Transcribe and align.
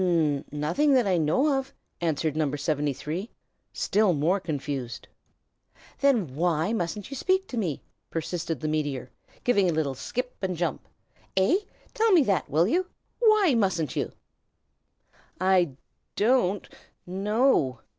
"N 0.01 0.45
nothing 0.51 0.95
that 0.95 1.05
I 1.05 1.17
know 1.19 1.53
of," 1.59 1.75
answered 2.01 2.35
No. 2.35 2.55
73, 2.55 3.29
still 3.71 4.13
more 4.13 4.39
confused. 4.39 5.07
"Then 5.99 6.33
why 6.33 6.73
mustn't 6.73 7.11
you 7.11 7.15
speak 7.15 7.45
to 7.49 7.55
me?" 7.55 7.83
persisted 8.09 8.59
the 8.61 8.67
meteor, 8.67 9.11
giving 9.43 9.69
a 9.69 9.73
little 9.73 9.93
skip 9.93 10.35
and 10.41 10.57
jump. 10.57 10.87
"Eh? 11.37 11.57
tell 11.93 12.11
me 12.13 12.23
that, 12.23 12.49
will 12.49 12.67
you? 12.67 12.87
Why 13.19 13.53
mustn't 13.55 13.95
you?" 13.95 14.11
"I 15.39 15.73
don't 16.15 16.67
know!" 17.05 17.81